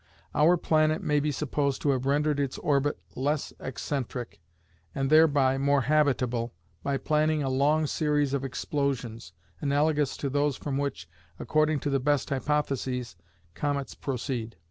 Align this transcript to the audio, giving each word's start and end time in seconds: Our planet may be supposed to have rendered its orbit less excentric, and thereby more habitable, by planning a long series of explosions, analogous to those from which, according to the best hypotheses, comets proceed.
Our 0.33 0.57
planet 0.57 1.03
may 1.03 1.19
be 1.19 1.31
supposed 1.31 1.79
to 1.83 1.91
have 1.91 2.07
rendered 2.07 2.39
its 2.39 2.57
orbit 2.57 2.97
less 3.13 3.53
excentric, 3.59 4.39
and 4.95 5.11
thereby 5.11 5.59
more 5.59 5.81
habitable, 5.81 6.55
by 6.81 6.97
planning 6.97 7.43
a 7.43 7.51
long 7.51 7.85
series 7.85 8.33
of 8.33 8.43
explosions, 8.43 9.31
analogous 9.61 10.17
to 10.17 10.29
those 10.31 10.55
from 10.57 10.79
which, 10.79 11.07
according 11.37 11.81
to 11.81 11.91
the 11.91 11.99
best 11.99 12.29
hypotheses, 12.31 13.15
comets 13.53 13.93
proceed. 13.93 14.55